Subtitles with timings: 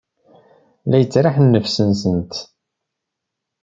[0.89, 2.33] La yettraḥ nnefs-nsent.